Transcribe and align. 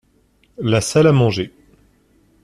La 0.57 0.81
salle 0.81 1.05
à 1.05 1.11
manger. 1.11 1.53